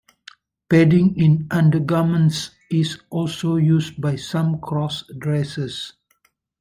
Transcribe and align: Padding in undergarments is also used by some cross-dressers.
Padding 0.67 1.15
in 1.15 1.47
undergarments 1.51 2.49
is 2.71 2.97
also 3.11 3.57
used 3.57 4.01
by 4.01 4.15
some 4.15 4.59
cross-dressers. 4.59 5.93